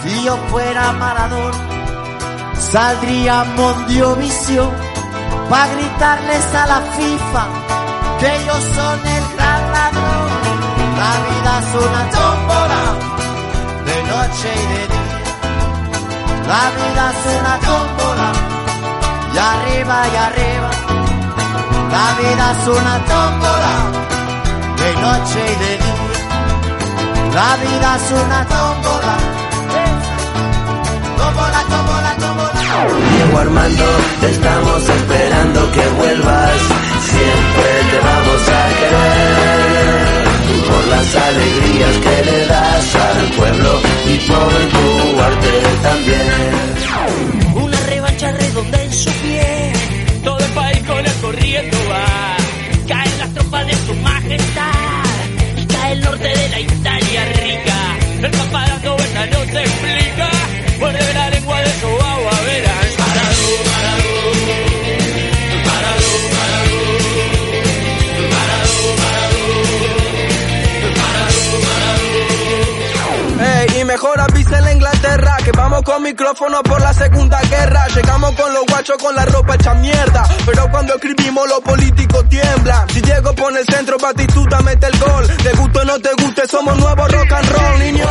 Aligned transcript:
Si 0.00 0.24
yo 0.24 0.36
fuera 0.50 0.92
Maradona, 0.92 1.58
saldría 2.58 3.44
Visión 4.18 4.70
para 5.50 5.66
gritarles 5.74 6.54
a 6.54 6.66
la 6.66 6.80
FIFA 6.96 7.44
que 8.18 8.36
ellos 8.36 8.62
son 8.76 8.98
el 9.16 9.24
gran 9.36 9.62
ladrón. 9.74 10.28
La 11.02 11.12
vida 11.26 11.52
es 11.62 11.70
una 11.86 12.02
tómbola 12.16 12.82
de 13.88 13.96
noche 14.12 14.48
y 14.54 14.66
de 14.72 14.82
día. 14.92 15.22
La 16.52 16.64
vida 16.78 17.04
es 17.12 17.22
una 17.38 17.54
tómbola 17.68 18.30
y 19.34 19.38
arriba 19.38 19.96
y 20.12 20.16
arriba. 20.26 20.70
La 21.94 22.06
vida 22.20 22.44
es 22.52 22.68
una 22.68 22.96
tómbola 23.12 23.74
de 24.80 24.90
noche 25.04 25.40
y 25.52 25.56
de 25.64 25.72
día. 25.82 26.02
La 27.34 27.56
vida 27.56 27.96
es 27.96 28.12
una. 28.12 28.46
Tómbola, 28.46 29.16
Diego 32.88 33.38
Armando, 33.38 33.84
te 34.20 34.30
estamos 34.30 34.88
esperando 34.88 35.70
que 35.72 35.86
vuelvas. 35.98 36.60
Siempre 37.10 37.68
te 37.90 37.98
vamos 38.08 38.42
a 38.48 38.62
querer. 38.78 40.22
Por 40.68 40.84
las 40.88 41.14
alegrías 41.14 41.96
que 41.98 42.30
le 42.30 42.46
das 42.46 42.94
al 42.96 43.30
pueblo 43.36 43.80
y 44.06 44.18
por 44.28 44.52
tu 44.72 45.20
arte 45.20 45.52
mejor 73.92 74.18
avísenle 74.20 74.70
a 74.70 74.72
Inglaterra 74.72 75.36
que 75.44 75.52
vamos 75.52 75.82
con 75.82 76.02
micrófono 76.02 76.62
por 76.62 76.80
la 76.80 76.94
segunda 76.94 77.38
guerra. 77.42 77.86
Llegamos 77.94 78.32
con 78.32 78.54
los 78.54 78.64
guachos 78.64 78.96
con 78.96 79.14
la 79.14 79.26
ropa 79.26 79.54
hecha 79.54 79.74
mierda. 79.74 80.24
Pero 80.46 80.70
cuando 80.70 80.94
escribimos 80.94 81.46
los 81.46 81.60
políticos 81.60 82.24
tiemblan. 82.30 82.88
Si 82.88 83.02
llego 83.02 83.34
por 83.34 83.54
el 83.54 83.66
centro, 83.66 83.98
Batistuta 83.98 84.60
mete 84.62 84.86
el 84.86 84.98
gol. 84.98 85.26
Te 85.26 85.52
guste 85.52 85.78
o 85.80 85.84
no 85.84 85.98
te 85.98 86.10
guste, 86.22 86.46
somos 86.48 86.78
nuevos 86.78 87.12
rock 87.12 87.32
and 87.32 87.48
roll, 87.50 87.78
niño. 87.80 88.06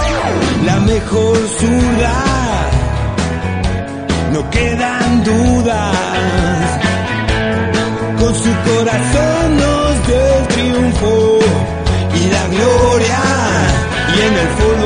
La 0.66 0.80
mejor 0.82 1.38
ciudad, 1.60 2.64
no 4.34 4.50
quedan 4.52 5.24
dudas. 5.24 5.98
Con 8.20 8.36
su 8.36 8.52
corazón 8.70 9.58
nos 9.58 10.08
dio 10.08 10.38
el 10.38 10.48
triunfo 10.48 11.40
y 12.14 12.30
la 12.30 12.48
gloria. 12.56 13.20
Y 14.14 14.22
en 14.22 14.34
el 14.34 14.50
fútbol 14.50 14.81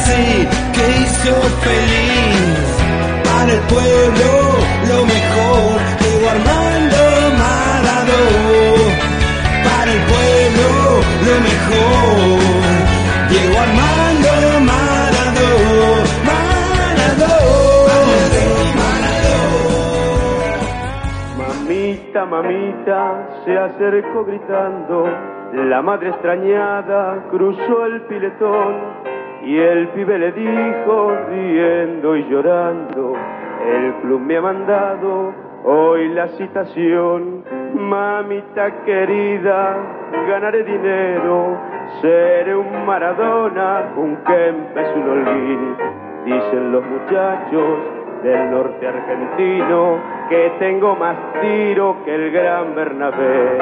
Argentina 0.00 0.06
sí 0.06 0.48
que 0.74 0.84
hizo 1.02 1.34
feliz. 1.64 2.66
Para 3.24 3.52
el 3.52 3.60
pueblo 3.60 4.30
lo 4.88 4.98
mejor, 5.06 5.76
Diego 6.00 6.26
Armando 6.30 7.02
Maradona. 7.40 8.94
Para 9.64 9.90
el 9.92 10.02
pueblo 10.12 10.68
lo 11.26 11.34
mejor, 11.48 12.40
Diego 13.30 13.56
Armando 13.58 14.30
Maradona. 14.66 16.38
Mamita, 21.38 22.20
mamita, 22.26 22.98
se 23.44 23.58
acercó 23.58 24.24
gritando, 24.24 25.08
la 25.52 25.82
madre 25.82 26.10
extrañada 26.10 27.26
cruzó 27.30 27.86
el 27.86 28.02
piletón 28.02 29.09
y 29.42 29.58
el 29.58 29.88
pibe 29.88 30.18
le 30.18 30.32
dijo, 30.32 31.16
riendo 31.28 32.16
y 32.16 32.28
llorando, 32.28 33.14
el 33.66 33.94
club 34.02 34.20
me 34.20 34.36
ha 34.36 34.42
mandado 34.42 35.32
hoy 35.64 36.08
la 36.08 36.28
citación, 36.28 37.44
mamita 37.74 38.84
querida, 38.84 39.76
ganaré 40.28 40.64
dinero, 40.64 41.58
seré 42.00 42.54
un 42.54 42.86
Maradona, 42.86 43.92
un 43.96 44.16
Kempes, 44.16 44.88
un 44.96 45.08
Holguín, 45.08 45.76
dicen 46.24 46.72
los 46.72 46.84
muchachos 46.84 47.78
del 48.22 48.50
norte 48.50 48.86
argentino 48.86 49.98
que 50.28 50.52
tengo 50.58 50.94
más 50.96 51.16
tiro 51.40 51.96
que 52.04 52.14
el 52.14 52.30
gran 52.30 52.74
Bernabé. 52.74 53.58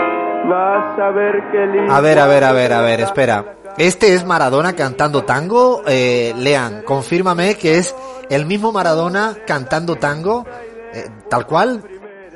Vas 0.49 0.99
a 0.99 1.11
ver 1.11 1.43
qué 1.53 1.67
lindo. 1.67 1.93
A 1.93 2.01
ver, 2.01 2.19
a 2.19 2.27
ver, 2.27 2.45
a 2.45 2.53
ver, 2.53 2.73
a 2.73 2.83
ver, 2.83 3.01
espera. 3.01 3.58
¿Este 3.79 4.13
es 4.13 4.25
Maradona 4.27 4.75
cantando 4.75 5.23
tango? 5.23 5.85
Eh, 5.87 6.35
Lean, 6.37 6.83
confírmame 6.83 7.55
que 7.55 7.79
es 7.79 7.95
el 8.29 8.45
mismo 8.45 8.73
Maradona 8.73 9.37
cantando 9.47 9.95
tango, 9.95 10.45
eh, 10.93 11.09
tal 11.31 11.47
cual. 11.47 11.85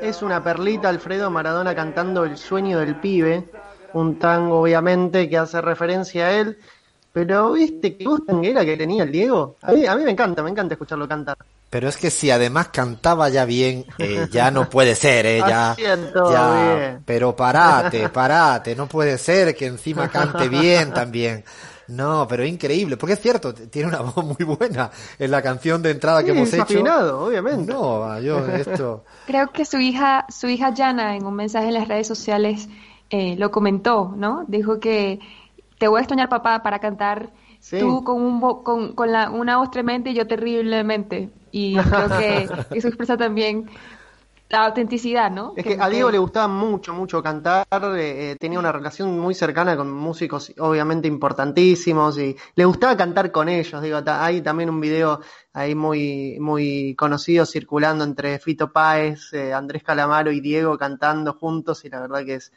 Es 0.01 0.23
una 0.23 0.45
perlita, 0.45 0.89
Alfredo 0.89 1.33
Maradona 1.33 1.75
cantando 1.75 2.25
El 2.25 2.39
sueño 2.39 2.79
del 2.79 2.95
pibe, 3.01 3.49
un 3.93 4.21
tango 4.21 4.61
obviamente 4.61 5.29
que 5.29 5.37
hace 5.37 5.61
referencia 5.61 6.27
a 6.27 6.33
él, 6.39 6.59
pero 7.13 7.51
viste 7.51 7.97
qué 7.97 8.05
voz 8.07 8.25
tanguera 8.25 8.65
que 8.65 8.77
tenía 8.77 9.03
el 9.03 9.11
Diego. 9.11 9.57
A 9.63 9.73
a 9.73 9.97
mí 9.97 10.05
me 10.05 10.13
encanta, 10.13 10.45
me 10.45 10.51
encanta 10.51 10.75
escucharlo 10.75 11.09
cantar. 11.09 11.39
Pero 11.73 11.89
es 11.89 11.97
que 11.97 12.11
si 12.11 12.31
además 12.31 12.69
cantaba 12.69 13.31
ya 13.31 13.47
bien, 13.47 13.87
eh, 13.97 14.27
ya 14.31 14.51
no 14.51 14.69
puede 14.69 14.95
ser, 14.95 15.25
eh, 15.25 15.39
ya, 15.49 15.75
ya. 15.79 16.77
bien. 16.77 17.03
Pero 17.07 17.35
parate, 17.35 18.11
parate, 18.11 18.77
no 18.77 18.87
puede 18.87 19.17
ser 19.17 19.57
que 19.57 19.69
encima 19.69 20.09
cante 20.11 20.51
bien 20.51 20.93
también. 20.93 21.45
No, 21.89 22.27
pero 22.29 22.45
increíble, 22.45 22.99
porque 22.99 23.15
es 23.15 23.21
cierto, 23.21 23.55
tiene 23.55 23.89
una 23.89 24.01
voz 24.03 24.23
muy 24.23 24.45
buena 24.45 24.91
en 25.19 25.31
la 25.31 25.41
canción 25.41 25.81
de 25.83 25.93
entrada 25.93 26.23
que 26.23 26.33
hemos 26.33 26.53
hecho. 26.53 26.83
obviamente. 27.27 27.73
No, 27.73 28.21
yo 28.21 28.47
esto. 28.49 29.05
Creo 29.27 29.51
que 29.51 29.65
su 29.65 29.79
hija, 29.79 30.27
su 30.29 30.49
hija 30.49 30.75
Yana, 30.75 31.17
en 31.17 31.25
un 31.25 31.35
mensaje 31.35 31.69
en 31.69 31.75
las 31.75 31.89
redes 31.89 32.07
sociales, 32.07 32.69
eh, 33.09 33.35
lo 33.39 33.51
comentó, 33.51 34.13
¿no? 34.15 34.45
Dijo 34.47 34.79
que 34.79 35.21
te 35.79 35.89
voy 35.89 35.99
a 35.99 36.03
extrañar, 36.03 36.29
papá, 36.29 36.63
para 36.63 36.81
cantar 36.81 37.31
Sí. 37.61 37.79
tú 37.79 38.05
con, 38.05 38.21
un 38.21 38.41
vo- 38.43 38.63
con, 38.63 38.93
con 38.95 39.11
la, 39.11 39.31
una 39.31 39.57
voz 39.57 39.71
tremenda 39.71 40.11
y 40.11 40.15
yo 40.15 40.27
terriblemente. 40.27 41.31
Y 41.53 41.77
creo 41.77 42.09
que 42.09 42.49
eso 42.77 42.89
expresa 42.89 43.17
también 43.17 43.69
la 44.49 44.67
autenticidad, 44.67 45.31
¿no? 45.31 45.55
Es 45.57 45.65
que 45.65 45.79
a 45.81 45.89
Diego 45.89 46.11
le 46.11 46.19
gustaba 46.19 46.47
mucho, 46.47 46.93
mucho 46.93 47.23
cantar, 47.23 47.67
eh, 47.97 48.33
eh, 48.33 48.37
tenía 48.39 48.59
una 48.59 48.71
relación 48.71 49.19
muy 49.19 49.35
cercana 49.35 49.79
con 49.79 49.91
músicos 49.91 50.53
obviamente 50.59 51.09
importantísimos 51.09 52.19
y 52.19 52.37
le 52.55 52.65
gustaba 52.67 52.95
cantar 52.95 53.33
con 53.33 53.49
ellos, 53.49 53.81
digo, 53.81 54.01
hay 54.05 54.43
también 54.43 54.69
un 54.69 54.79
video 54.79 55.21
ahí 55.55 55.75
muy, 55.75 56.37
muy 56.39 56.95
conocido 56.97 57.47
circulando 57.47 58.05
entre 58.05 58.39
Fito 58.39 58.71
Páez, 58.71 59.33
eh, 59.33 59.55
Andrés 59.55 59.83
Calamaro 59.83 60.31
y 60.31 60.41
Diego 60.41 60.77
cantando 60.77 61.33
juntos 61.33 61.83
y 61.87 61.89
la 61.89 62.01
verdad 62.01 62.23
que 62.23 62.35
es 62.35 62.53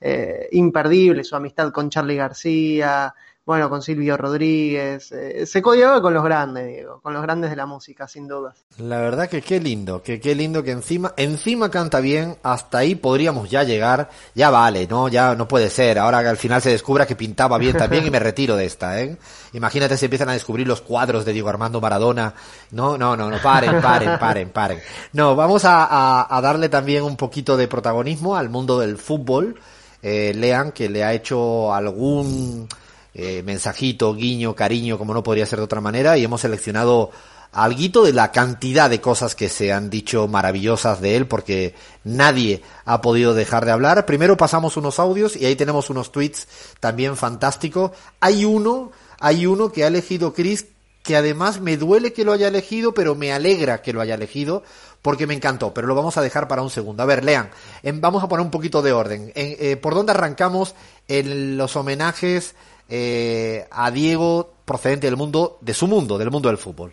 eh, 0.00 0.48
imperdible 0.52 1.24
su 1.24 1.36
amistad 1.36 1.72
con 1.72 1.90
Charlie 1.90 2.16
García, 2.16 3.14
bueno, 3.46 3.70
con 3.70 3.80
Silvio 3.80 4.16
Rodríguez, 4.16 5.12
eh, 5.12 5.46
se 5.46 5.62
codiaba 5.62 6.02
con 6.02 6.12
los 6.12 6.24
grandes, 6.24 6.66
Diego, 6.66 7.00
con 7.00 7.12
los 7.14 7.22
grandes 7.22 7.48
de 7.50 7.56
la 7.56 7.64
música, 7.64 8.08
sin 8.08 8.26
dudas. 8.26 8.64
La 8.78 8.98
verdad 8.98 9.28
que 9.28 9.40
qué 9.40 9.60
lindo, 9.60 10.02
que 10.02 10.20
qué 10.20 10.34
lindo 10.34 10.64
que 10.64 10.72
encima, 10.72 11.14
encima 11.16 11.70
canta 11.70 12.00
bien, 12.00 12.36
hasta 12.42 12.78
ahí 12.78 12.96
podríamos 12.96 13.48
ya 13.48 13.62
llegar, 13.62 14.10
ya 14.34 14.50
vale, 14.50 14.88
no, 14.88 15.06
ya 15.08 15.36
no 15.36 15.46
puede 15.46 15.70
ser, 15.70 15.98
ahora 16.00 16.22
que 16.22 16.28
al 16.28 16.36
final 16.36 16.60
se 16.60 16.70
descubra 16.70 17.06
que 17.06 17.14
pintaba 17.14 17.56
bien 17.56 17.76
también 17.76 18.04
y 18.04 18.10
me 18.10 18.18
retiro 18.28 18.56
de 18.56 18.64
esta, 18.66 19.00
eh. 19.00 19.16
Imagínate 19.52 19.96
si 19.96 20.06
empiezan 20.06 20.28
a 20.28 20.32
descubrir 20.32 20.66
los 20.66 20.80
cuadros 20.80 21.24
de 21.24 21.32
Diego 21.32 21.48
Armando 21.48 21.80
Maradona, 21.80 22.34
no, 22.72 22.98
no, 22.98 23.16
no, 23.16 23.30
no, 23.30 23.38
paren, 23.40 23.80
paren, 23.80 24.18
paren, 24.18 24.50
paren. 24.50 24.80
No, 25.12 25.36
vamos 25.36 25.64
a, 25.64 25.84
a- 25.84 26.36
a 26.36 26.40
darle 26.40 26.68
también 26.68 27.04
un 27.04 27.16
poquito 27.16 27.56
de 27.56 27.68
protagonismo 27.68 28.34
al 28.36 28.48
mundo 28.50 28.80
del 28.80 28.98
fútbol, 28.98 29.54
eh, 30.02 30.32
lean 30.34 30.72
que 30.72 30.88
le 30.88 31.04
ha 31.04 31.12
hecho 31.14 31.72
algún, 31.72 32.68
eh, 33.18 33.42
mensajito, 33.44 34.14
guiño, 34.14 34.54
cariño, 34.54 34.98
como 34.98 35.14
no 35.14 35.22
podría 35.22 35.46
ser 35.46 35.58
de 35.58 35.64
otra 35.64 35.80
manera, 35.80 36.18
y 36.18 36.24
hemos 36.24 36.42
seleccionado 36.42 37.10
alguito 37.52 38.04
de 38.04 38.12
la 38.12 38.30
cantidad 38.32 38.90
de 38.90 39.00
cosas 39.00 39.34
que 39.34 39.48
se 39.48 39.72
han 39.72 39.88
dicho 39.88 40.28
maravillosas 40.28 41.00
de 41.00 41.16
él, 41.16 41.26
porque 41.26 41.74
nadie 42.04 42.60
ha 42.84 43.00
podido 43.00 43.32
dejar 43.32 43.64
de 43.64 43.72
hablar. 43.72 44.04
Primero 44.04 44.36
pasamos 44.36 44.76
unos 44.76 44.98
audios 44.98 45.34
y 45.36 45.46
ahí 45.46 45.56
tenemos 45.56 45.88
unos 45.88 46.12
tweets 46.12 46.46
también 46.80 47.16
fantásticos. 47.16 47.92
Hay 48.20 48.44
uno, 48.44 48.92
hay 49.18 49.46
uno 49.46 49.72
que 49.72 49.84
ha 49.84 49.86
elegido 49.86 50.34
Chris, 50.34 50.66
que 51.02 51.16
además 51.16 51.60
me 51.60 51.78
duele 51.78 52.12
que 52.12 52.24
lo 52.24 52.32
haya 52.32 52.48
elegido, 52.48 52.92
pero 52.92 53.14
me 53.14 53.32
alegra 53.32 53.80
que 53.80 53.94
lo 53.94 54.02
haya 54.02 54.16
elegido, 54.16 54.62
porque 55.00 55.26
me 55.26 55.34
encantó, 55.34 55.72
pero 55.72 55.86
lo 55.86 55.94
vamos 55.94 56.18
a 56.18 56.20
dejar 56.22 56.48
para 56.48 56.60
un 56.62 56.68
segundo. 56.68 57.02
A 57.02 57.06
ver, 57.06 57.24
lean, 57.24 57.48
en- 57.82 58.00
vamos 58.02 58.22
a 58.22 58.28
poner 58.28 58.44
un 58.44 58.50
poquito 58.50 58.82
de 58.82 58.92
orden. 58.92 59.32
En- 59.34 59.56
eh, 59.58 59.76
¿Por 59.76 59.94
dónde 59.94 60.12
arrancamos 60.12 60.74
en 61.08 61.56
los 61.56 61.76
homenajes 61.76 62.54
eh, 62.88 63.66
a 63.70 63.90
Diego 63.90 64.52
procedente 64.64 65.06
del 65.06 65.16
mundo, 65.16 65.58
de 65.60 65.74
su 65.74 65.86
mundo, 65.86 66.18
del 66.18 66.30
mundo 66.30 66.48
del 66.48 66.58
fútbol. 66.58 66.92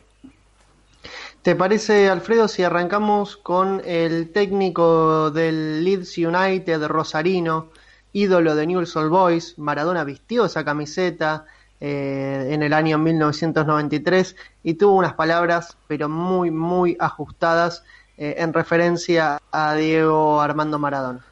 ¿Te 1.42 1.56
parece, 1.56 2.08
Alfredo, 2.08 2.48
si 2.48 2.64
arrancamos 2.64 3.36
con 3.36 3.82
el 3.86 4.30
técnico 4.32 5.30
del 5.30 5.84
Leeds 5.84 6.18
United, 6.18 6.86
Rosarino, 6.88 7.70
ídolo 8.14 8.56
de 8.56 8.66
Newell's 8.66 8.96
Old 8.96 9.10
Boys? 9.10 9.60
Maradona 9.60 10.06
vistió 10.06 10.46
esa 10.46 10.64
camiseta 10.64 11.46
eh, 11.82 12.48
en 12.52 12.64
el 12.64 12.72
año 12.72 12.98
1993 12.98 14.38
y 14.64 14.76
tuvo 14.76 14.96
unas 14.96 15.16
palabras, 15.16 15.76
pero 15.86 16.08
muy, 16.08 16.50
muy 16.50 16.96
ajustadas 16.98 17.84
eh, 18.18 18.36
en 18.38 18.54
referencia 18.54 19.42
a 19.52 19.76
Diego 19.76 20.40
Armando 20.40 20.80
Maradona. 20.80 21.26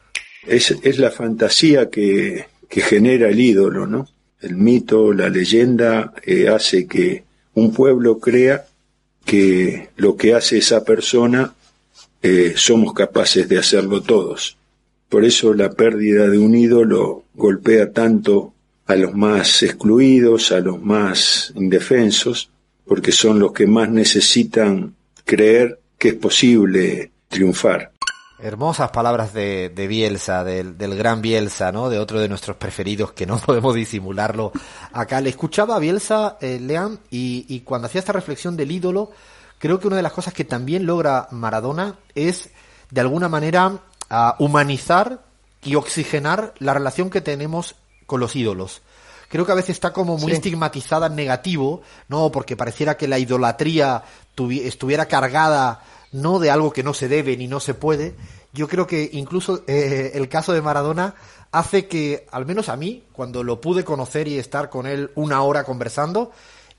Es, 0.46 0.72
es 0.72 0.98
la 0.98 1.10
fantasía 1.10 1.88
que, 1.88 2.48
que, 2.68 2.82
genera 2.82 3.30
el 3.30 3.40
ídolo, 3.40 3.86
¿no? 3.86 4.06
El 4.42 4.56
mito, 4.56 5.12
la 5.12 5.28
leyenda 5.28 6.12
eh, 6.24 6.48
hace 6.48 6.86
que 6.86 7.24
un 7.54 7.72
pueblo 7.72 8.18
crea 8.18 8.66
que 9.24 9.90
lo 9.96 10.16
que 10.16 10.34
hace 10.34 10.58
esa 10.58 10.84
persona 10.84 11.54
eh, 12.20 12.54
somos 12.56 12.92
capaces 12.92 13.48
de 13.48 13.58
hacerlo 13.58 14.02
todos. 14.02 14.56
Por 15.08 15.24
eso 15.24 15.54
la 15.54 15.72
pérdida 15.72 16.28
de 16.28 16.38
un 16.38 16.56
ídolo 16.56 17.24
golpea 17.34 17.92
tanto 17.92 18.52
a 18.86 18.96
los 18.96 19.14
más 19.14 19.62
excluidos, 19.62 20.50
a 20.50 20.58
los 20.58 20.82
más 20.82 21.52
indefensos, 21.54 22.50
porque 22.84 23.12
son 23.12 23.38
los 23.38 23.52
que 23.52 23.68
más 23.68 23.90
necesitan 23.90 24.94
creer 25.24 25.78
que 25.98 26.08
es 26.08 26.14
posible 26.14 27.12
triunfar. 27.28 27.91
Hermosas 28.42 28.90
palabras 28.90 29.32
de, 29.32 29.68
de 29.68 29.86
Bielsa, 29.86 30.42
del, 30.42 30.76
del, 30.76 30.96
gran 30.96 31.22
Bielsa, 31.22 31.70
¿no? 31.70 31.88
De 31.88 32.00
otro 32.00 32.18
de 32.18 32.28
nuestros 32.28 32.56
preferidos 32.56 33.12
que 33.12 33.24
no 33.24 33.38
podemos 33.46 33.72
disimularlo 33.72 34.50
acá. 34.92 35.20
Le 35.20 35.30
escuchaba 35.30 35.76
a 35.76 35.78
Bielsa, 35.78 36.38
eh, 36.40 36.58
Lean, 36.60 36.98
y, 37.08 37.46
y 37.48 37.60
cuando 37.60 37.86
hacía 37.86 38.00
esta 38.00 38.12
reflexión 38.12 38.56
del 38.56 38.72
ídolo, 38.72 39.12
creo 39.58 39.78
que 39.78 39.86
una 39.86 39.94
de 39.94 40.02
las 40.02 40.12
cosas 40.12 40.34
que 40.34 40.44
también 40.44 40.86
logra 40.86 41.28
Maradona 41.30 42.00
es, 42.16 42.50
de 42.90 43.00
alguna 43.00 43.28
manera, 43.28 43.78
humanizar 44.40 45.24
y 45.62 45.76
oxigenar 45.76 46.52
la 46.58 46.74
relación 46.74 47.10
que 47.10 47.20
tenemos 47.20 47.76
con 48.06 48.18
los 48.18 48.34
ídolos. 48.34 48.82
Creo 49.28 49.46
que 49.46 49.52
a 49.52 49.54
veces 49.54 49.70
está 49.70 49.92
como 49.92 50.18
muy 50.18 50.32
sí. 50.32 50.36
estigmatizada 50.36 51.06
en 51.06 51.14
negativo, 51.14 51.82
¿no? 52.08 52.30
Porque 52.32 52.56
pareciera 52.56 52.96
que 52.96 53.08
la 53.08 53.18
idolatría 53.18 54.02
estuviera 54.36 55.06
cargada 55.06 55.80
no 56.12 56.38
de 56.38 56.50
algo 56.50 56.72
que 56.72 56.82
no 56.82 56.94
se 56.94 57.08
debe 57.08 57.36
ni 57.36 57.48
no 57.48 57.60
se 57.60 57.74
puede. 57.74 58.14
Yo 58.52 58.68
creo 58.68 58.86
que 58.86 59.10
incluso 59.12 59.64
eh, 59.66 60.12
el 60.14 60.28
caso 60.28 60.52
de 60.52 60.62
Maradona 60.62 61.14
hace 61.50 61.86
que, 61.86 62.26
al 62.30 62.46
menos 62.46 62.68
a 62.68 62.76
mí, 62.76 63.04
cuando 63.12 63.42
lo 63.42 63.60
pude 63.60 63.84
conocer 63.84 64.28
y 64.28 64.38
estar 64.38 64.70
con 64.70 64.86
él 64.86 65.10
una 65.14 65.42
hora 65.42 65.64
conversando, 65.64 66.32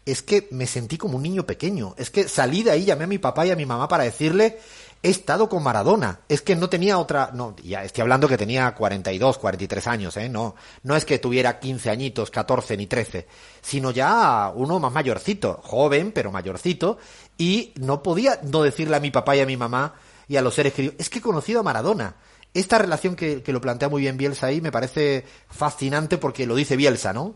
es 0.06 0.22
que 0.22 0.48
me 0.52 0.68
sentí 0.68 0.98
como 0.98 1.18
un 1.18 1.24
niño 1.24 1.46
pequeño. 1.46 1.96
Es 1.98 2.10
que 2.10 2.28
salí 2.28 2.64
de 2.64 2.72
ahí, 2.72 2.86
llamé 2.86 3.06
a 3.06 3.08
mi 3.08 3.18
papá 3.18 3.46
y 3.46 3.52
a 3.52 3.56
mi 3.56 3.66
mamá 3.66 3.88
para 3.88 4.04
decirle, 4.04 4.60
he 5.04 5.10
estado 5.10 5.50
con 5.50 5.62
Maradona. 5.62 6.22
Es 6.30 6.42
que 6.42 6.56
no 6.56 6.70
tenía 6.70 6.98
otra, 6.98 7.32
no, 7.34 7.56
ya 7.62 7.84
estoy 7.84 8.02
hablando 8.04 8.28
que 8.28 8.38
tenía 8.38 8.74
42, 8.74 9.38
43 9.38 9.88
años, 9.88 10.18
¿eh? 10.18 10.30
No, 10.30 10.56
no 10.84 10.96
es 10.96 11.04
que 11.04 11.20
tuviera 11.20 11.60
15 11.60 11.90
añitos, 11.90 12.32
14 12.32 12.78
ni 12.78 12.88
13, 12.88 13.28
sino 13.62 13.92
ya 13.92 14.52
uno 14.56 14.80
más 14.80 14.94
mayorcito, 14.94 15.60
joven, 15.62 16.14
pero 16.14 16.32
mayorcito, 16.32 16.98
y 17.38 17.74
no 17.76 18.02
podía 18.02 18.40
no 18.44 18.64
decirle 18.64 18.96
a 18.96 19.02
mi 19.02 19.12
papá 19.12 19.36
y 19.36 19.42
a 19.42 19.46
mi 19.46 19.58
mamá 19.58 19.94
y 20.30 20.38
a 20.38 20.42
los 20.42 20.56
seres 20.56 20.74
queridos, 20.74 20.96
es 20.98 21.10
que 21.10 21.20
he 21.20 21.22
conocido 21.22 21.60
a 21.60 21.64
Maradona. 21.64 22.16
Esta 22.54 22.78
relación 22.78 23.16
que, 23.16 23.44
que 23.44 23.52
lo 23.52 23.60
plantea 23.60 23.90
muy 23.90 24.02
bien 24.02 24.16
Bielsa 24.16 24.48
ahí 24.48 24.62
me 24.62 24.72
parece 24.72 25.26
fascinante 25.50 26.18
porque 26.18 26.46
lo 26.46 26.56
dice 26.56 26.78
Bielsa, 26.78 27.12
¿no? 27.12 27.36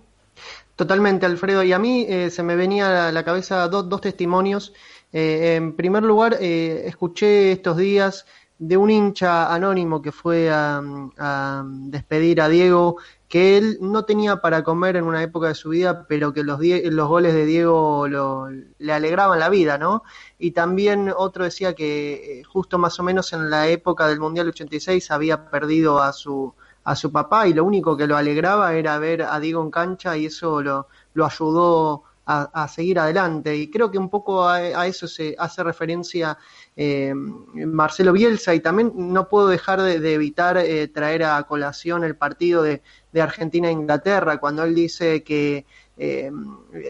Totalmente, 0.78 1.25
Alfredo. 1.25 1.63
Y 1.63 1.74
a 1.74 1.80
mí 1.80 2.06
eh, 2.08 2.30
se 2.30 2.44
me 2.44 2.56
venía 2.56 3.08
a 3.08 3.12
la 3.12 3.24
cabeza 3.24 3.68
dos, 3.68 3.90
dos 3.90 4.00
testimonios. 4.00 4.74
Eh, 5.12 5.56
en 5.56 5.75
primer 5.75 6.04
lugar, 6.04 6.38
eh, 6.39 6.83
escuché 6.86 7.51
estos 7.54 7.77
días 7.77 8.25
de 8.59 8.75
un 8.75 8.89
hincha 8.89 9.54
anónimo 9.54 10.01
que 10.01 10.12
fue 10.12 10.50
a, 10.51 11.63
despedir 11.65 12.42
a 12.42 12.50
Diego, 12.50 12.98
que 13.27 13.57
él 13.57 13.77
no 13.81 14.06
tenía 14.06 14.38
para 14.38 14.63
comer 14.63 14.95
en 14.95 15.04
una 15.04 15.21
época 15.21 15.48
de 15.50 15.56
su 15.56 15.69
vida, 15.69 16.06
pero 16.07 16.33
que 16.33 16.44
los, 16.44 16.59
los 16.59 17.07
goles 17.07 17.33
de 17.33 17.45
Diego 17.45 18.07
lo, 18.07 18.50
le 18.50 18.94
alegraban 18.94 19.39
la 19.39 19.50
vida, 19.50 19.77
¿no? 19.77 20.04
Y 20.39 20.51
también 20.51 21.13
otro 21.15 21.44
decía 21.44 21.74
que 21.75 22.42
justo 22.48 22.77
más 22.77 23.00
o 23.00 23.03
menos 23.03 23.33
en 23.33 23.50
la 23.50 23.68
época 23.68 24.07
del 24.07 24.19
Mundial 24.19 24.48
86 24.50 25.12
había 25.12 25.50
perdido 25.50 26.01
a 26.01 26.13
su, 26.13 26.53
a 26.83 26.95
su 26.95 27.12
papá 27.12 27.48
y 27.48 27.53
lo 27.53 27.63
único 27.65 27.98
que 27.98 28.07
lo 28.07 28.18
alegraba 28.18 28.74
era 28.74 28.98
ver 28.98 29.21
a 29.24 29.39
Diego 29.39 29.62
en 29.62 29.71
cancha 29.71 30.18
y 30.18 30.27
eso 30.27 30.62
lo, 30.62 30.88
lo 31.13 31.25
ayudó 31.25 32.03
a, 32.27 32.68
seguir 32.68 33.00
adelante. 33.00 33.56
Y 33.56 33.69
creo 33.69 33.89
que 33.89 33.97
un 33.97 34.09
poco 34.09 34.47
a, 34.47 34.85
eso 34.85 35.07
se 35.07 35.35
hace 35.39 35.63
referencia 35.63 36.38
eh, 36.75 37.13
Marcelo 37.13 38.12
Bielsa 38.12 38.53
y 38.53 38.59
también 38.59 38.91
no 38.95 39.29
puedo 39.29 39.47
dejar 39.47 39.81
de, 39.81 40.13
evitar 40.13 40.57
eh, 40.57 40.88
traer 40.89 41.24
a 41.24 41.41
colación 41.44 42.03
el 42.03 42.18
partido 42.18 42.63
de, 42.63 42.81
de 43.13 43.21
Argentina 43.21 43.69
e 43.69 43.71
Inglaterra 43.71 44.38
cuando 44.38 44.63
él 44.63 44.75
dice 44.75 45.24
que 45.24 45.65
eh, 46.00 46.31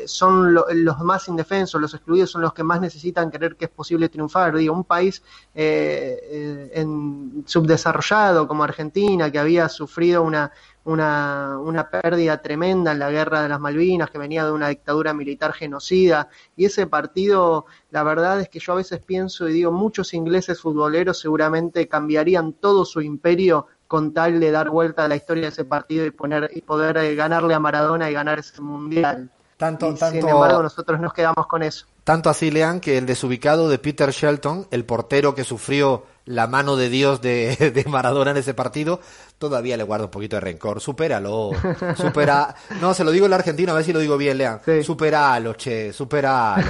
son 0.05 0.53
lo, 0.53 0.65
los 0.73 0.99
más 0.99 1.29
indefensos, 1.29 1.79
los 1.79 1.93
excluidos 1.93 2.29
son 2.29 2.41
los 2.41 2.53
que 2.53 2.63
más 2.63 2.81
necesitan 2.81 3.29
creer 3.29 3.55
que 3.55 3.65
es 3.65 3.71
posible 3.71 4.09
triunfar. 4.09 4.55
Digo, 4.55 4.73
un 4.73 4.83
país 4.83 5.23
eh, 5.55 6.69
en, 6.73 7.43
subdesarrollado 7.45 8.47
como 8.47 8.65
Argentina, 8.65 9.31
que 9.31 9.39
había 9.39 9.69
sufrido 9.69 10.23
una, 10.23 10.51
una, 10.87 11.59
una, 11.59 11.89
pérdida 11.89 12.41
tremenda 12.41 12.93
en 12.93 12.99
la 12.99 13.11
guerra 13.11 13.43
de 13.43 13.49
las 13.49 13.59
Malvinas, 13.59 14.09
que 14.09 14.17
venía 14.17 14.45
de 14.45 14.51
una 14.51 14.69
dictadura 14.69 15.13
militar 15.13 15.51
genocida, 15.53 16.29
y 16.55 16.65
ese 16.65 16.87
partido, 16.87 17.65
la 17.91 18.03
verdad 18.03 18.39
es 18.39 18.47
que 18.47 18.59
yo 18.59 18.71
a 18.71 18.77
veces 18.77 18.99
pienso 18.99 19.49
y 19.49 19.53
digo, 19.53 19.71
muchos 19.71 20.13
ingleses 20.13 20.61
futboleros 20.61 21.19
seguramente 21.19 21.87
cambiarían 21.89 22.53
todo 22.53 22.85
su 22.85 23.01
imperio 23.01 23.67
con 23.87 24.13
tal 24.13 24.39
de 24.39 24.51
dar 24.51 24.69
vuelta 24.69 25.05
a 25.05 25.07
la 25.07 25.17
historia 25.17 25.43
de 25.43 25.49
ese 25.49 25.65
partido 25.65 26.05
y 26.05 26.11
poner 26.11 26.49
y 26.53 26.61
poder 26.61 26.97
eh, 26.97 27.15
ganarle 27.15 27.53
a 27.53 27.59
Maradona 27.59 28.09
y 28.09 28.13
ganar 28.13 28.39
ese 28.39 28.61
mundial. 28.61 29.29
Tanto, 29.57 29.91
y, 29.91 29.95
tanto, 29.95 30.19
sin 30.19 30.29
embargo, 30.29 30.63
nosotros 30.63 30.99
nos 30.99 31.13
quedamos 31.13 31.47
con 31.47 31.63
eso. 31.63 31.85
Tanto 32.07 32.30
así, 32.30 32.51
Lean, 32.51 32.80
que 32.80 32.98
el 32.98 33.06
desubicado 33.06 33.68
de 33.68 33.80
Peter 33.80 34.12
Shelton, 34.12 34.65
el 34.71 34.86
portero 34.86 35.36
que 35.36 35.44
sufrió 35.44 36.06
la 36.24 36.48
mano 36.48 36.77
de 36.77 36.88
Dios 36.88 37.19
de, 37.19 37.54
de 37.75 37.83
Maradona 37.83 38.31
en 38.31 38.38
ese 38.38 38.54
partido, 38.54 39.01
todavía 39.38 39.75
le 39.75 39.83
guarda 39.83 40.06
un 40.06 40.12
poquito 40.12 40.38
de 40.38 40.39
rencor. 40.39 40.80
Supéralo, 40.80 41.51
supera. 41.98 42.56
No, 42.80 42.94
se 42.94 43.04
lo 43.04 43.12
digo 43.12 43.25
en 43.25 43.31
la 43.31 43.36
Argentina, 43.36 43.74
a 43.74 43.75
ver 43.75 43.83
si 43.83 43.92
lo 43.92 44.00
digo 44.00 44.15
bien, 44.15 44.38
Lean. 44.38 44.62
Sí. 44.63 44.83
Superalo, 44.83 45.56
che, 45.56 45.92
superalo. 45.92 46.64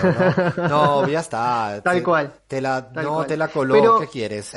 No, 0.57 1.03
no 1.03 1.07
ya 1.07 1.19
está. 1.19 1.81
Tal 1.83 1.97
te, 1.97 2.03
cual. 2.03 2.33
Te 2.47 2.59
la, 2.59 2.91
Tal 2.91 3.05
no, 3.05 3.13
cual. 3.13 3.27
te 3.27 3.37
la 3.37 3.47
coló, 3.49 3.75
Pero, 3.75 3.99
¿qué 3.99 4.07
quieres? 4.07 4.53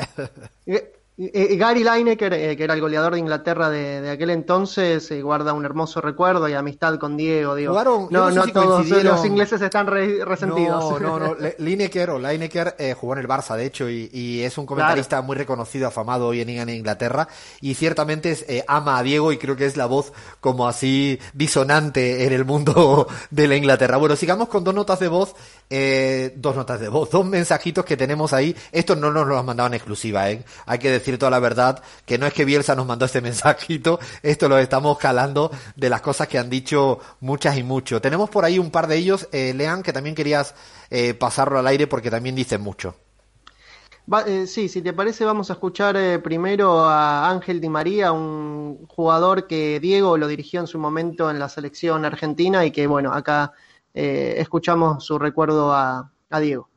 Eh, 1.23 1.57
Gary 1.57 1.85
Lineker, 1.85 2.33
eh, 2.33 2.57
que 2.57 2.65
era 2.65 2.73
el 2.73 2.81
goleador 2.81 3.13
de 3.13 3.19
Inglaterra 3.19 3.69
de, 3.69 4.01
de 4.01 4.11
aquel 4.11 4.31
entonces, 4.31 5.11
eh, 5.11 5.21
guarda 5.21 5.53
un 5.53 5.67
hermoso 5.67 6.01
recuerdo 6.01 6.49
y 6.49 6.55
amistad 6.55 6.99
con 6.99 7.15
Diego. 7.19 7.55
Digo, 7.55 7.73
Jugaron, 7.73 8.09
no, 8.11 8.31
no, 8.31 8.37
no 8.37 8.45
si 8.45 8.53
todos 8.53 8.89
los 8.89 9.25
ingleses 9.27 9.61
están 9.61 9.87
re, 9.87 10.25
resentidos. 10.25 10.99
No, 10.99 11.19
no, 11.19 11.19
no. 11.19 11.37
Lineker 11.59 12.11
o 12.11 12.19
Lineker 12.19 12.75
eh, 12.79 12.95
jugó 12.99 13.13
en 13.13 13.19
el 13.19 13.29
Barça, 13.29 13.55
de 13.55 13.67
hecho, 13.67 13.91
y, 13.91 14.09
y 14.13 14.41
es 14.41 14.57
un 14.57 14.65
comentarista 14.65 15.17
claro. 15.17 15.25
muy 15.25 15.37
reconocido, 15.37 15.89
afamado 15.89 16.29
hoy 16.29 16.41
en, 16.41 16.49
en 16.49 16.71
Inglaterra, 16.71 17.29
y 17.61 17.75
ciertamente 17.75 18.31
es, 18.31 18.47
eh, 18.49 18.65
ama 18.67 18.97
a 18.97 19.03
Diego 19.03 19.31
y 19.31 19.37
creo 19.37 19.57
que 19.57 19.67
es 19.67 19.77
la 19.77 19.85
voz 19.85 20.15
como 20.41 20.67
así 20.67 21.19
disonante 21.35 22.25
en 22.25 22.33
el 22.33 22.47
mundo 22.47 23.07
de 23.31 23.47
la 23.47 23.57
Inglaterra. 23.57 23.99
Bueno, 23.99 24.17
sigamos 24.17 24.49
con 24.49 24.65
dos 24.65 24.75
notas 24.75 24.99
de 25.01 25.09
voz, 25.09 25.35
eh, 25.69 26.33
dos 26.37 26.57
notas 26.57 26.81
de 26.81 26.89
voz, 26.89 27.11
dos 27.11 27.27
mensajitos 27.27 27.85
que 27.85 27.99
tenemos 27.99 28.33
ahí. 28.33 28.57
Estos 28.73 28.97
no 28.97 29.11
nos 29.11 29.27
los 29.27 29.39
han 29.39 29.45
mandado 29.45 29.67
en 29.67 29.75
exclusiva, 29.75 30.31
¿eh? 30.31 30.43
Hay 30.65 30.79
que 30.79 30.91
decir 30.91 31.10
toda 31.19 31.31
la 31.31 31.39
verdad, 31.39 31.83
que 32.05 32.19
no 32.19 32.27
es 32.27 32.33
que 32.33 32.45
Bielsa 32.45 32.75
nos 32.75 32.87
mandó 32.87 33.05
este 33.05 33.21
mensajito, 33.23 33.99
esto 34.23 34.49
lo 34.49 34.59
estamos 34.59 34.99
calando 34.99 35.51
de 35.77 35.91
las 35.91 36.01
cosas 36.01 36.29
que 36.29 36.39
han 36.39 36.51
dicho 36.51 37.01
muchas 37.21 37.57
y 37.57 37.63
mucho. 37.63 38.01
Tenemos 38.01 38.31
por 38.31 38.45
ahí 38.45 38.59
un 38.59 38.71
par 38.71 38.87
de 38.87 38.97
ellos, 38.97 39.29
eh, 39.33 39.55
Lean, 39.55 39.83
que 39.83 39.93
también 39.93 40.15
querías 40.15 40.55
eh, 40.91 41.15
pasarlo 41.15 41.59
al 41.59 41.67
aire 41.67 41.87
porque 41.87 42.11
también 42.11 42.35
dicen 42.35 42.61
mucho. 42.61 42.95
Va, 44.13 44.23
eh, 44.23 44.47
sí, 44.49 44.69
si 44.69 44.83
te 44.83 44.93
parece 44.93 45.25
vamos 45.25 45.51
a 45.51 45.53
escuchar 45.53 45.97
eh, 45.97 46.19
primero 46.19 46.81
a 46.81 47.31
Ángel 47.31 47.61
Di 47.61 47.69
María, 47.69 48.11
un 48.11 48.87
jugador 48.89 49.47
que 49.47 49.79
Diego 49.79 50.17
lo 50.17 50.27
dirigió 50.27 50.61
en 50.61 50.67
su 50.67 50.81
momento 50.81 51.31
en 51.31 51.39
la 51.39 51.49
selección 51.49 52.05
argentina 52.05 52.65
y 52.65 52.73
que 52.73 52.89
bueno, 52.89 53.13
acá 53.13 53.53
eh, 53.95 54.35
escuchamos 54.39 55.05
su 55.05 55.17
recuerdo 55.19 55.73
a, 55.73 56.11
a 56.29 56.41
Diego. 56.41 56.69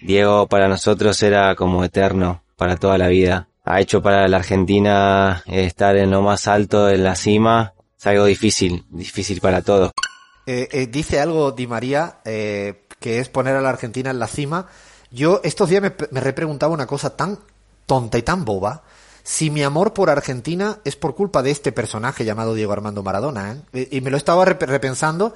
Diego 0.00 0.48
para 0.48 0.66
nosotros 0.66 1.22
era 1.22 1.54
como 1.54 1.84
eterno, 1.84 2.42
para 2.56 2.76
toda 2.76 2.98
la 2.98 3.06
vida 3.06 3.49
ha 3.64 3.80
hecho 3.80 4.02
para 4.02 4.26
la 4.28 4.38
Argentina 4.38 5.42
estar 5.46 5.96
en 5.96 6.10
lo 6.10 6.22
más 6.22 6.46
alto, 6.48 6.88
en 6.88 7.04
la 7.04 7.14
cima, 7.14 7.74
es 7.98 8.06
algo 8.06 8.24
difícil, 8.24 8.86
difícil 8.88 9.40
para 9.40 9.62
todos. 9.62 9.92
Eh, 10.46 10.68
eh, 10.72 10.86
dice 10.86 11.20
algo 11.20 11.52
Di 11.52 11.66
María, 11.66 12.20
eh, 12.24 12.86
que 12.98 13.18
es 13.18 13.28
poner 13.28 13.56
a 13.56 13.60
la 13.60 13.68
Argentina 13.68 14.10
en 14.10 14.18
la 14.18 14.26
cima. 14.26 14.66
Yo 15.10 15.40
estos 15.44 15.68
días 15.68 15.82
me, 15.82 16.20
repreguntaba 16.20 16.72
una 16.72 16.86
cosa 16.86 17.16
tan 17.16 17.38
tonta 17.86 18.18
y 18.18 18.22
tan 18.22 18.44
boba. 18.44 18.82
si 19.22 19.50
mi 19.50 19.62
amor 19.62 19.92
por 19.92 20.08
Argentina 20.08 20.78
es 20.84 20.96
por 20.96 21.14
culpa 21.14 21.42
de 21.42 21.50
este 21.50 21.72
personaje 21.72 22.24
llamado 22.24 22.54
Diego 22.54 22.72
Armando 22.72 23.02
Maradona. 23.02 23.62
¿eh? 23.74 23.88
Y 23.90 24.00
me 24.00 24.10
lo 24.10 24.16
estaba 24.16 24.44
repensando 24.46 25.34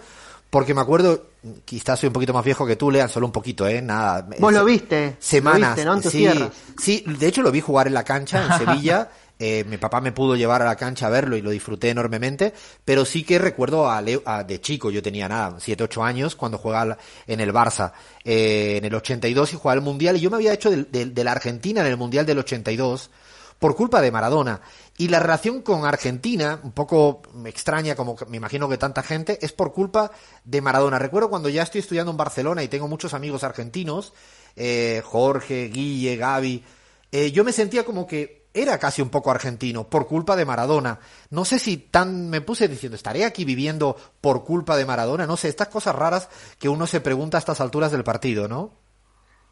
porque 0.55 0.73
me 0.73 0.83
acuerdo, 0.83 1.31
quizás 1.65 1.99
soy 1.99 2.07
un 2.07 2.13
poquito 2.13 2.33
más 2.33 2.45
viejo 2.45 2.65
que 2.65 2.77
tú, 2.77 2.89
Lean, 2.89 3.09
solo 3.09 3.27
un 3.27 3.33
poquito, 3.33 3.67
¿eh? 3.67 3.83
Nada. 3.83 4.25
Vos 4.39 4.53
lo 4.53 4.65
viste. 4.65 5.17
Semanas. 5.19 5.77
Lo 5.85 5.97
viste, 5.97 6.09
¿no? 6.09 6.11
sí, 6.41 6.51
sí, 6.79 7.05
de 7.09 7.27
hecho 7.27 7.43
lo 7.43 7.51
vi 7.51 7.61
jugar 7.61 7.89
en 7.89 7.95
la 7.95 8.05
cancha 8.05 8.47
en 8.47 8.59
Sevilla. 8.65 9.11
Eh, 9.37 9.65
mi 9.65 9.79
papá 9.79 10.01
me 10.01 10.13
pudo 10.13 10.37
llevar 10.37 10.63
a 10.63 10.67
la 10.67 10.77
cancha 10.77 11.09
a 11.09 11.11
verlo 11.11 11.37
y 11.37 11.43
lo 11.43 11.51
disfruté 11.51 11.91
enormemente, 11.91 12.55
pero 12.85 13.05
sí 13.05 13.25
que 13.25 13.41
recuerdo 13.41 13.91
a, 13.91 14.01
Leo, 14.01 14.23
de 14.47 14.61
chico, 14.61 14.93
yo 14.93 15.03
tenía 15.03 15.29
nada, 15.29 15.57
7, 15.59 15.83
8 15.83 16.05
años, 16.05 16.37
cuando 16.37 16.57
jugaba 16.57 16.99
en 17.27 17.41
el 17.41 17.53
Barça, 17.53 17.91
eh, 18.23 18.77
en 18.77 18.85
el 18.85 18.95
82 18.95 19.55
y 19.55 19.57
jugaba 19.57 19.75
el 19.75 19.81
Mundial, 19.81 20.17
y 20.17 20.21
yo 20.21 20.31
me 20.31 20.37
había 20.37 20.53
hecho 20.53 20.71
de, 20.71 20.85
de 20.85 21.25
la 21.25 21.33
Argentina 21.33 21.81
en 21.81 21.89
el 21.89 21.97
Mundial 21.97 22.27
del 22.27 22.39
82 22.39 23.11
por 23.59 23.75
culpa 23.75 24.01
de 24.01 24.13
Maradona. 24.13 24.61
Y 24.97 25.09
la 25.09 25.19
relación 25.19 25.63
con 25.63 25.85
Argentina, 25.85 26.61
un 26.63 26.71
poco 26.71 27.23
extraña, 27.47 27.97
como 27.97 28.17
me 28.29 28.37
imagino 28.37 28.69
que 28.69 28.79
tanta 28.79 29.03
gente, 29.03 29.39
es 29.43 29.53
por 29.53 29.73
culpa 29.73 30.13
de 30.45 30.61
Maradona. 30.61 31.01
Recuerdo 31.01 31.31
cuando 31.31 31.49
ya 31.49 31.63
estoy 31.63 31.81
estudiando 31.81 32.13
en 32.13 32.17
Barcelona 32.17 32.63
y 32.63 32.69
tengo 32.69 32.87
muchos 32.87 33.13
amigos 33.13 33.43
argentinos, 33.43 34.13
eh, 34.55 35.03
Jorge, 35.05 35.69
Guille, 35.69 36.17
Gaby, 36.17 36.65
eh, 37.11 37.33
yo 37.33 37.43
me 37.43 37.53
sentía 37.53 37.85
como 37.85 38.07
que 38.07 38.45
era 38.55 38.79
casi 38.79 39.03
un 39.03 39.09
poco 39.09 39.33
argentino 39.33 39.91
por 39.91 40.07
culpa 40.07 40.37
de 40.37 40.45
Maradona. 40.45 41.01
No 41.31 41.45
sé 41.45 41.59
si 41.59 41.77
tan 41.77 42.31
me 42.31 42.41
puse 42.41 42.69
diciendo, 42.69 42.95
estaré 42.95 43.25
aquí 43.25 43.45
viviendo 43.45 43.97
por 44.21 44.45
culpa 44.45 44.77
de 44.77 44.87
Maradona. 44.87 45.27
No 45.27 45.37
sé, 45.37 45.49
estas 45.49 45.69
cosas 45.69 45.97
raras 45.97 46.29
que 46.59 46.69
uno 46.69 46.87
se 46.87 47.01
pregunta 47.01 47.37
a 47.37 47.41
estas 47.41 47.61
alturas 47.61 47.91
del 47.91 48.05
partido, 48.05 48.47
¿no? 48.47 48.84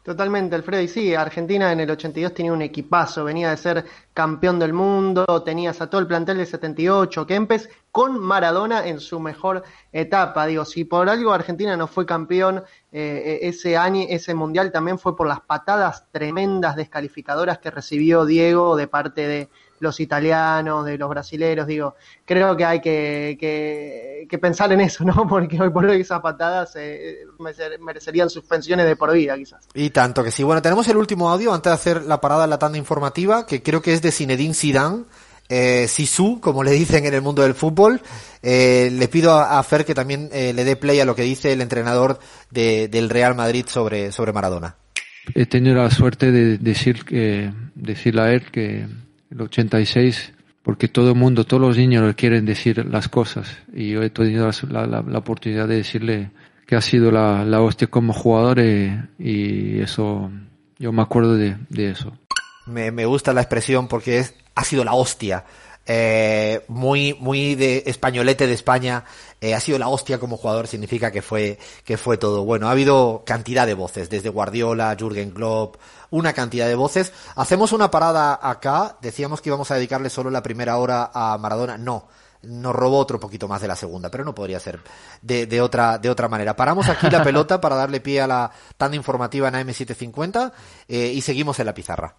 Totalmente, 0.03 0.53
Alfredo. 0.55 0.81
Y 0.81 0.89
sí, 0.89 1.15
Argentina 1.15 1.71
en 1.71 1.79
el 1.79 1.89
82 1.89 2.33
tenía 2.33 2.51
un 2.51 2.61
equipazo, 2.61 3.23
venía 3.23 3.49
de 3.49 3.57
ser 3.57 3.85
campeón 4.13 4.59
del 4.59 4.73
mundo, 4.73 5.25
tenías 5.43 5.79
a 5.79 5.89
todo 5.89 6.01
el 6.01 6.07
plantel 6.07 6.37
de 6.37 6.45
78, 6.45 7.25
Kempes, 7.25 7.69
con 7.89 8.19
Maradona 8.19 8.85
en 8.85 8.99
su 8.99 9.21
mejor 9.21 9.63
etapa. 9.93 10.45
Digo, 10.45 10.65
si 10.65 10.83
por 10.83 11.07
algo 11.07 11.31
Argentina 11.31 11.77
no 11.77 11.87
fue 11.87 12.05
campeón 12.05 12.63
eh, 12.91 13.39
ese 13.43 13.77
año, 13.77 14.05
ese 14.09 14.33
mundial 14.33 14.73
también 14.73 14.99
fue 14.99 15.15
por 15.15 15.25
las 15.25 15.39
patadas 15.39 16.05
tremendas 16.11 16.75
descalificadoras 16.75 17.59
que 17.59 17.71
recibió 17.71 18.25
Diego 18.25 18.75
de 18.75 18.87
parte 18.87 19.25
de, 19.25 19.49
los 19.83 19.99
italianos, 19.99 20.85
de 20.85 20.97
los 20.97 21.09
brasileros, 21.09 21.67
digo, 21.67 21.95
creo 22.25 22.57
que 22.57 22.65
hay 22.65 22.81
que, 22.81 23.37
que, 24.27 24.37
pensar 24.39 24.71
en 24.71 24.81
eso, 24.81 25.03
¿no? 25.05 25.27
Porque 25.27 25.61
hoy 25.61 25.69
por 25.69 25.85
hoy 25.85 26.01
esas 26.01 26.21
patadas 26.21 26.75
eh, 26.75 27.19
merecerían 27.79 28.29
suspensiones 28.29 28.87
de 28.87 28.95
por 28.95 29.13
vida, 29.13 29.37
quizás. 29.37 29.67
Y 29.75 29.91
tanto 29.91 30.23
que 30.23 30.31
sí. 30.31 30.41
Bueno, 30.43 30.61
tenemos 30.61 30.87
el 30.87 30.97
último 30.97 31.29
audio 31.29 31.53
antes 31.53 31.69
de 31.69 31.75
hacer 31.75 32.01
la 32.03 32.19
parada 32.19 32.45
en 32.45 32.49
la 32.49 32.57
tanda 32.57 32.77
informativa, 32.77 33.45
que 33.45 33.61
creo 33.61 33.81
que 33.81 33.93
es 33.93 34.01
de 34.01 34.11
Zinedine 34.11 34.55
Zidane. 34.55 35.03
Eh, 35.49 35.87
Sisu, 35.89 36.39
como 36.39 36.63
le 36.63 36.71
dicen 36.71 37.05
en 37.05 37.13
el 37.13 37.21
mundo 37.21 37.43
del 37.43 37.53
fútbol. 37.53 38.01
Eh, 38.41 38.89
le 38.91 39.07
pido 39.09 39.37
a, 39.37 39.61
Fer 39.61 39.85
que 39.85 39.93
también 39.93 40.29
eh, 40.31 40.53
le 40.53 40.63
dé 40.63 40.77
play 40.77 40.99
a 41.01 41.05
lo 41.05 41.15
que 41.15 41.21
dice 41.23 41.51
el 41.51 41.61
entrenador 41.61 42.17
de, 42.49 42.87
del 42.87 43.09
Real 43.09 43.35
Madrid 43.35 43.65
sobre, 43.67 44.11
sobre 44.13 44.31
Maradona. 44.31 44.77
He 45.35 45.45
tenido 45.45 45.75
la 45.75 45.91
suerte 45.91 46.31
de 46.31 46.57
decir 46.57 47.05
que, 47.05 47.51
decirle 47.75 48.21
a 48.21 48.31
él 48.31 48.51
que 48.51 48.87
el 49.33 49.41
86, 49.41 50.33
porque 50.61 50.87
todo 50.87 51.09
el 51.09 51.15
mundo, 51.15 51.43
todos 51.43 51.61
los 51.61 51.77
niños 51.77 52.13
quieren 52.15 52.45
decir 52.45 52.85
las 52.85 53.09
cosas 53.09 53.57
y 53.73 53.91
yo 53.91 54.03
he 54.03 54.09
tenido 54.09 54.49
la, 54.69 54.85
la, 54.87 55.17
oportunidad 55.17 55.67
de 55.67 55.77
decirle 55.77 56.31
que 56.65 56.75
ha 56.75 56.81
sido 56.81 57.11
la, 57.11 57.43
la 57.43 57.61
hostia 57.61 57.87
como 57.87 58.13
jugador 58.13 58.59
eh, 58.59 59.03
y, 59.19 59.79
eso, 59.81 60.31
yo 60.77 60.91
me 60.91 61.01
acuerdo 61.01 61.35
de, 61.35 61.57
de 61.69 61.89
eso. 61.89 62.17
Me, 62.65 62.91
me, 62.91 63.05
gusta 63.05 63.33
la 63.33 63.41
expresión 63.41 63.87
porque 63.87 64.19
es, 64.19 64.35
ha 64.55 64.63
sido 64.63 64.85
la 64.85 64.93
hostia. 64.93 65.43
Eh, 65.85 66.63
muy, 66.69 67.13
muy 67.19 67.55
de 67.55 67.83
españolete 67.87 68.47
de 68.47 68.53
España, 68.53 69.03
eh, 69.41 69.53
ha 69.53 69.59
sido 69.59 69.77
la 69.77 69.89
hostia 69.89 70.17
como 70.17 70.37
jugador, 70.37 70.67
significa 70.67 71.11
que 71.11 71.21
fue, 71.21 71.59
que 71.83 71.97
fue 71.97 72.17
todo. 72.17 72.45
Bueno, 72.45 72.67
ha 72.67 72.71
habido 72.71 73.23
cantidad 73.25 73.67
de 73.67 73.73
voces, 73.73 74.09
desde 74.09 74.29
Guardiola, 74.29 74.95
Jürgen 74.97 75.31
Klopp, 75.31 75.75
una 76.09 76.31
cantidad 76.33 76.67
de 76.67 76.75
voces. 76.75 77.11
Hacemos 77.35 77.73
una 77.73 77.91
parada 77.91 78.39
acá, 78.41 78.97
decíamos 79.01 79.41
que 79.41 79.49
íbamos 79.49 79.71
a 79.71 79.75
dedicarle 79.75 80.09
solo 80.09 80.29
la 80.29 80.43
primera 80.43 80.77
hora 80.77 81.11
a 81.13 81.37
Maradona, 81.37 81.77
no. 81.77 82.07
Nos 82.43 82.75
robó 82.75 82.97
otro 82.97 83.21
poquito 83.21 83.47
más 83.47 83.61
de 83.61 83.69
la 83.69 83.75
segunda, 83.75 84.11
pero 84.11 84.25
no 84.25 84.35
podría 84.35 84.59
ser 84.59 84.81
de, 85.21 85.45
de 85.45 85.61
otra, 85.61 85.97
de 85.97 86.09
otra 86.09 86.27
manera. 86.27 86.57
Paramos 86.57 86.89
aquí 86.89 87.09
la 87.09 87.23
pelota 87.23 87.61
para 87.61 87.77
darle 87.77 88.01
pie 88.01 88.21
a 88.21 88.27
la 88.27 88.51
tanda 88.75 88.97
informativa 88.97 89.47
en 89.47 89.53
AM750 89.53 90.51
eh, 90.89 91.13
y 91.13 91.21
seguimos 91.21 91.57
en 91.59 91.65
la 91.67 91.73
pizarra. 91.73 92.15